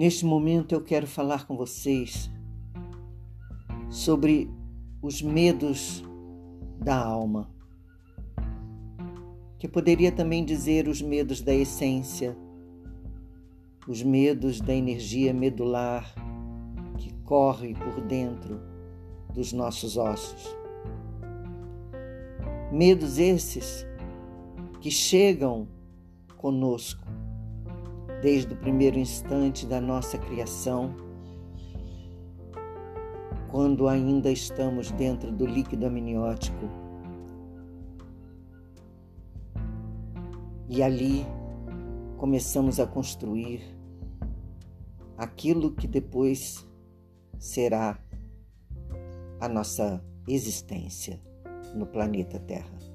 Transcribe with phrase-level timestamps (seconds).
[0.00, 2.30] Neste momento eu quero falar com vocês
[3.90, 4.50] sobre
[5.02, 6.02] os medos
[6.82, 7.50] da alma,
[9.58, 12.34] que poderia também dizer os medos da essência,
[13.86, 16.14] os medos da energia medular
[16.96, 18.58] que corre por dentro
[19.34, 20.56] dos nossos ossos.
[22.72, 23.86] Medos esses
[24.80, 25.68] que chegam
[26.38, 27.06] conosco
[28.22, 30.94] desde o primeiro instante da nossa criação,
[33.48, 36.68] quando ainda estamos dentro do líquido amniótico.
[40.68, 41.26] E ali
[42.16, 43.60] começamos a construir
[45.16, 46.66] aquilo que depois
[47.38, 47.98] será
[49.40, 51.20] a nossa existência
[51.74, 52.89] no planeta Terra.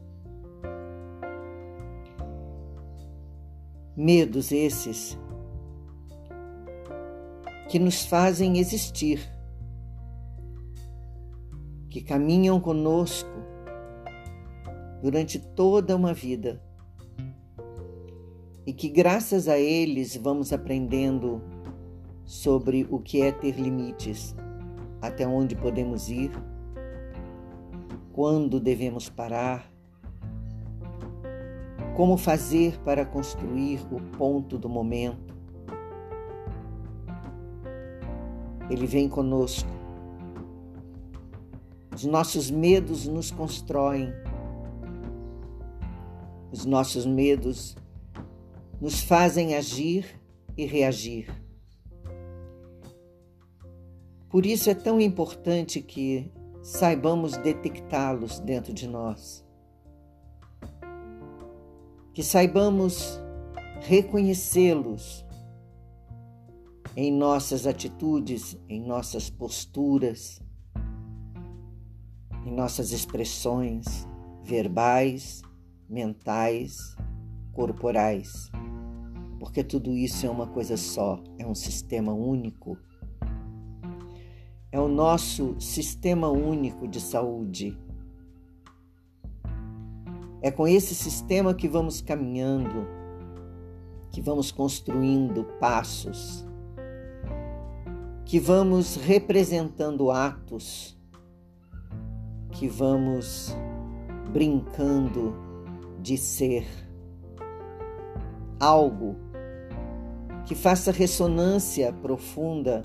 [3.96, 5.18] Medos esses
[7.70, 9.20] que nos fazem existir,
[11.90, 13.30] que caminham conosco
[15.02, 16.62] durante toda uma vida.
[18.66, 21.42] E que, graças a eles, vamos aprendendo
[22.26, 24.36] sobre o que é ter limites,
[25.02, 26.32] até onde podemos ir,
[28.12, 29.75] quando devemos parar
[31.96, 35.34] como fazer para construir o ponto do momento.
[38.70, 39.70] Ele vem conosco.
[41.96, 44.12] Os nossos medos nos constroem.
[46.52, 47.78] Os nossos medos
[48.82, 50.20] nos fazem agir
[50.58, 51.30] e reagir.
[54.30, 56.30] Por isso é tão importante que
[56.62, 59.45] saibamos detectá-los dentro de nós
[62.16, 63.20] que saibamos
[63.82, 65.26] reconhecê-los
[66.96, 70.42] em nossas atitudes, em nossas posturas,
[72.46, 74.08] em nossas expressões
[74.42, 75.42] verbais,
[75.90, 76.96] mentais,
[77.52, 78.50] corporais.
[79.38, 82.78] Porque tudo isso é uma coisa só, é um sistema único.
[84.72, 87.78] É o nosso sistema único de saúde
[90.46, 92.88] é com esse sistema que vamos caminhando,
[94.12, 96.46] que vamos construindo passos,
[98.24, 100.96] que vamos representando atos,
[102.52, 103.58] que vamos
[104.32, 105.36] brincando
[106.00, 106.68] de ser
[108.60, 109.16] algo
[110.46, 112.84] que faça ressonância profunda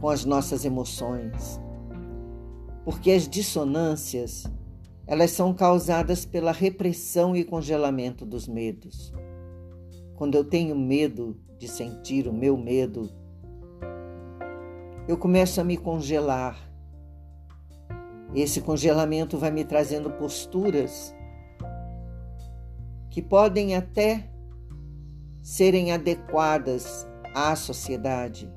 [0.00, 1.60] com as nossas emoções.
[2.86, 4.46] Porque as dissonâncias
[5.06, 9.12] elas são causadas pela repressão e congelamento dos medos.
[10.14, 13.10] Quando eu tenho medo de sentir o meu medo,
[15.06, 16.58] eu começo a me congelar.
[18.34, 21.14] Esse congelamento vai me trazendo posturas
[23.10, 24.28] que podem até
[25.42, 28.50] serem adequadas à sociedade,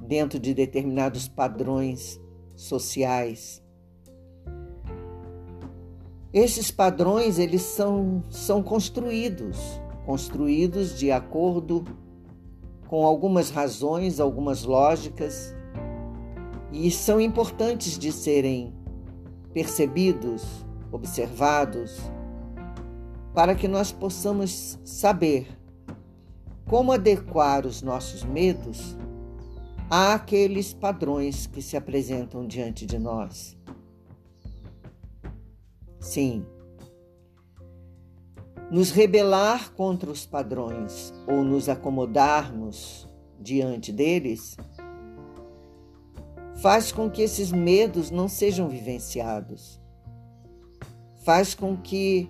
[0.00, 2.20] dentro de determinados padrões
[2.54, 3.61] sociais
[6.32, 9.58] esses padrões eles são, são construídos,
[10.06, 11.84] construídos de acordo
[12.88, 15.54] com algumas razões, algumas lógicas,
[16.72, 18.72] e são importantes de serem
[19.52, 20.42] percebidos,
[20.90, 22.00] observados,
[23.34, 25.46] para que nós possamos saber
[26.66, 28.96] como adequar os nossos medos
[29.90, 33.56] àqueles padrões que se apresentam diante de nós.
[36.02, 36.44] Sim.
[38.70, 43.08] Nos rebelar contra os padrões ou nos acomodarmos
[43.40, 44.56] diante deles
[46.56, 49.80] faz com que esses medos não sejam vivenciados.
[51.24, 52.28] Faz com que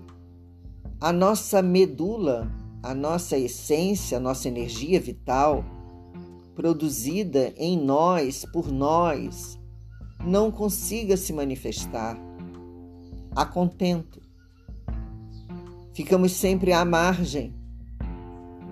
[1.01, 2.51] a nossa medula,
[2.83, 5.65] a nossa essência, a nossa energia vital,
[6.55, 9.59] produzida em nós, por nós,
[10.25, 12.19] não consiga se manifestar
[13.35, 14.21] a contento.
[15.95, 17.55] Ficamos sempre à margem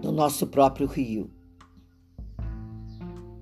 [0.01, 1.31] do nosso próprio rio,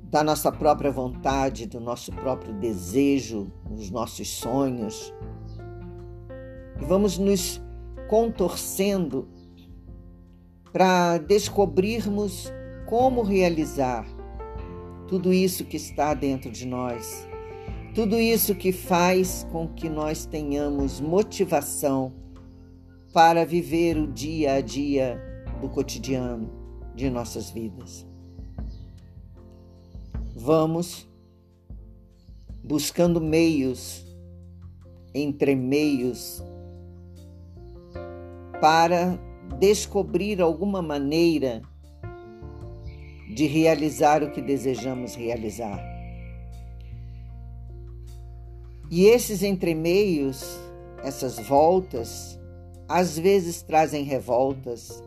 [0.04, 5.12] da nossa própria vontade, do nosso próprio desejo, dos nossos sonhos.
[6.80, 7.60] E vamos nos
[8.08, 9.28] contorcendo
[10.72, 12.52] para descobrirmos
[12.86, 14.06] como realizar
[15.06, 17.27] tudo isso que está dentro de nós
[17.98, 22.12] tudo isso que faz com que nós tenhamos motivação
[23.12, 25.20] para viver o dia a dia
[25.60, 26.48] do cotidiano
[26.94, 28.06] de nossas vidas.
[30.32, 31.08] vamos
[32.62, 34.06] buscando meios,
[35.12, 36.40] entre meios,
[38.60, 39.18] para
[39.58, 41.62] descobrir alguma maneira
[43.34, 45.97] de realizar o que desejamos realizar.
[48.90, 50.58] E esses entremeios,
[51.02, 52.38] essas voltas,
[52.88, 55.02] às vezes trazem revoltas,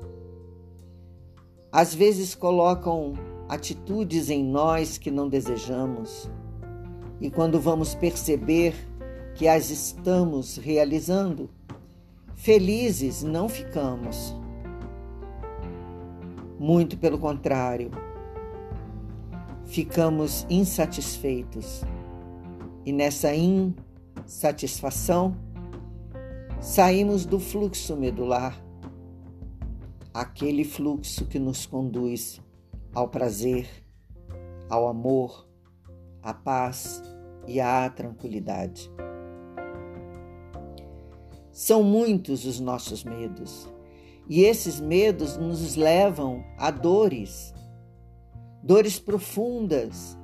[1.71, 3.13] às vezes colocam
[3.49, 6.29] atitudes em nós que não desejamos.
[7.19, 8.75] E quando vamos perceber
[9.33, 11.49] que as estamos realizando,
[12.35, 14.35] felizes não ficamos.
[16.59, 17.89] Muito pelo contrário,
[19.65, 21.81] ficamos insatisfeitos.
[22.85, 23.29] E nessa
[24.25, 25.35] insatisfação,
[26.59, 28.59] saímos do fluxo medular,
[30.13, 32.41] aquele fluxo que nos conduz
[32.93, 33.67] ao prazer,
[34.69, 35.47] ao amor,
[36.21, 37.01] à paz
[37.47, 38.91] e à tranquilidade.
[41.51, 43.69] São muitos os nossos medos,
[44.27, 47.53] e esses medos nos levam a dores,
[48.63, 50.17] dores profundas.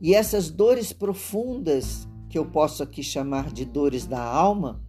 [0.00, 4.82] E essas dores profundas, que eu posso aqui chamar de dores da alma,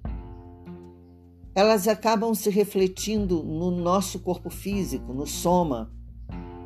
[1.54, 5.90] elas acabam se refletindo no nosso corpo físico, no soma,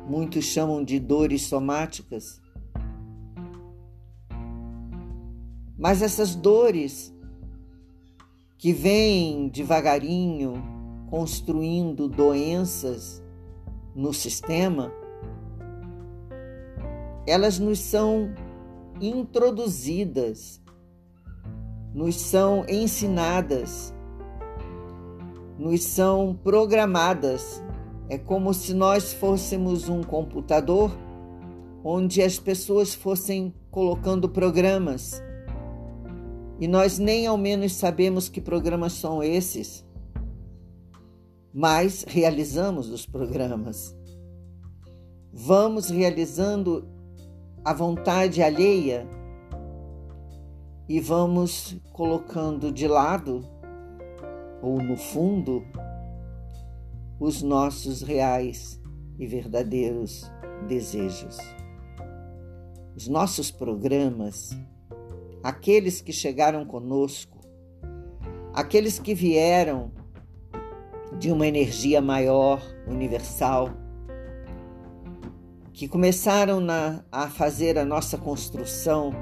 [0.08, 2.40] muitos chamam de dores somáticas.
[5.78, 7.14] Mas essas dores
[8.58, 10.54] que vêm devagarinho
[11.08, 13.22] construindo doenças
[13.94, 14.92] no sistema,
[17.26, 18.34] elas nos são
[19.00, 20.60] introduzidas,
[21.94, 23.94] nos são ensinadas,
[25.58, 27.62] nos são programadas
[28.10, 30.90] é como se nós fôssemos um computador
[31.84, 35.22] onde as pessoas fossem colocando programas
[36.58, 39.86] e nós nem ao menos sabemos que programas são esses,
[41.54, 43.96] mas realizamos os programas.
[45.32, 46.86] Vamos realizando
[47.64, 49.06] a vontade alheia
[50.88, 53.44] e vamos colocando de lado
[54.62, 55.62] ou no fundo
[57.18, 58.80] os nossos reais
[59.18, 60.30] e verdadeiros
[60.66, 61.36] desejos.
[62.96, 64.58] Os nossos programas,
[65.42, 67.38] aqueles que chegaram conosco,
[68.54, 69.92] aqueles que vieram
[71.18, 73.70] de uma energia maior, universal,
[75.72, 79.12] que começaram na, a fazer a nossa construção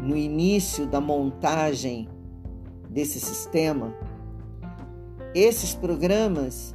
[0.00, 2.08] no início da montagem
[2.88, 3.94] desse sistema,
[5.34, 6.74] esses programas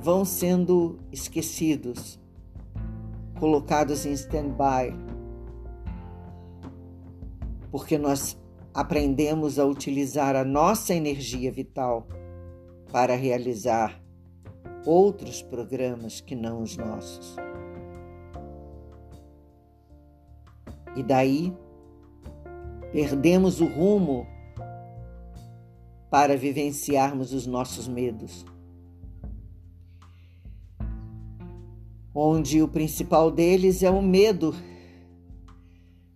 [0.00, 2.20] vão sendo esquecidos,
[3.38, 4.94] colocados em stand-by,
[7.70, 8.38] porque nós
[8.74, 12.06] aprendemos a utilizar a nossa energia vital
[12.90, 14.00] para realizar
[14.84, 17.36] outros programas que não os nossos.
[20.96, 21.52] E daí
[22.92, 24.26] perdemos o rumo
[26.10, 28.44] para vivenciarmos os nossos medos.
[32.14, 34.54] onde o principal deles é o medo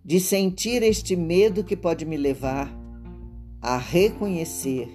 [0.03, 2.71] de sentir este medo que pode me levar
[3.61, 4.89] a reconhecer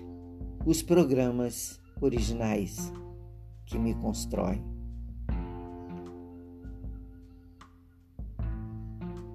[0.64, 2.92] os programas originais
[3.66, 4.71] que me constroem.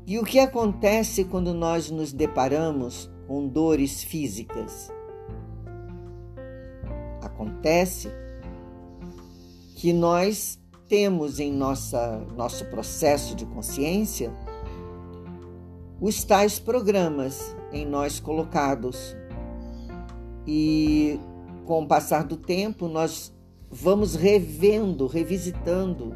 [0.07, 4.89] E o que acontece quando nós nos deparamos com dores físicas?
[7.21, 8.09] Acontece
[9.75, 14.31] que nós temos em nossa, nosso processo de consciência
[15.99, 19.13] os tais programas em nós colocados.
[20.47, 21.19] E
[21.65, 23.33] com o passar do tempo, nós
[23.69, 26.13] vamos revendo, revisitando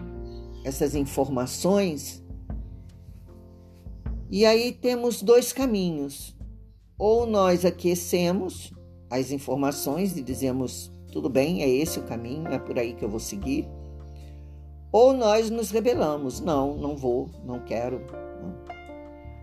[0.63, 2.20] essas informações.
[4.31, 6.35] E aí temos dois caminhos.
[6.97, 8.71] Ou nós aquecemos
[9.09, 13.09] as informações e dizemos: tudo bem, é esse o caminho, é por aí que eu
[13.09, 13.67] vou seguir
[14.91, 18.01] ou nós nos rebelamos, não, não vou, não quero.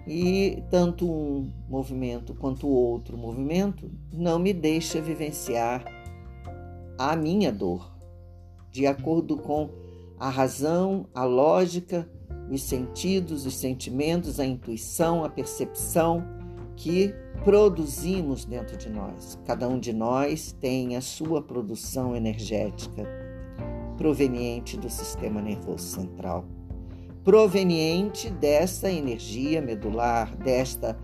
[0.07, 5.85] E tanto um movimento quanto o outro movimento não me deixa vivenciar
[6.99, 7.91] a minha dor,
[8.71, 9.71] de acordo com
[10.19, 12.11] a razão, a lógica,
[12.51, 16.25] os sentidos, os sentimentos, a intuição, a percepção
[16.77, 17.15] que
[17.45, 19.39] produzimos dentro de nós.
[19.45, 23.07] Cada um de nós tem a sua produção energética
[23.97, 26.45] proveniente do sistema nervoso central,
[27.25, 30.97] proveniente desta energia medular, desta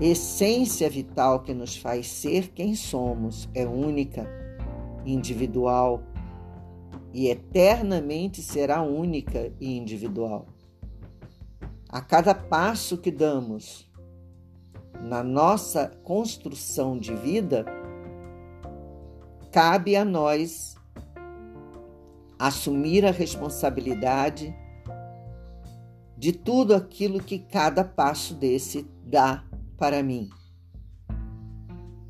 [0.00, 3.48] essência vital que nos faz ser quem somos.
[3.54, 4.28] É única,
[5.04, 6.02] individual
[7.12, 10.46] e eternamente será única e individual.
[11.92, 13.86] A cada passo que damos
[14.98, 17.66] na nossa construção de vida,
[19.52, 20.74] cabe a nós
[22.38, 24.56] assumir a responsabilidade
[26.16, 29.44] de tudo aquilo que cada passo desse dá
[29.76, 30.30] para mim.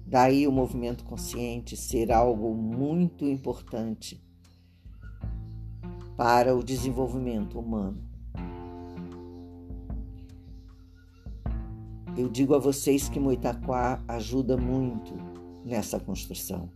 [0.07, 4.25] Daí o movimento consciente ser algo muito importante
[6.17, 8.12] para o desenvolvimento humano.
[12.15, 15.15] Eu digo a vocês que Moitaquá ajuda muito
[15.65, 16.69] nessa construção.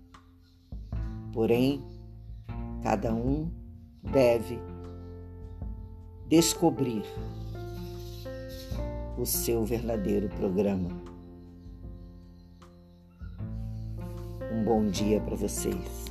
[1.31, 1.85] Porém,
[2.83, 3.51] cada um
[4.03, 4.59] deve
[6.27, 7.03] descobrir
[9.19, 10.89] o seu verdadeiro programa.
[14.51, 16.06] Um bom dia para vocês.